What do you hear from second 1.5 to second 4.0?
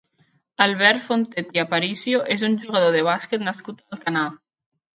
i Aparicio és un jugador de bàsquet nascut a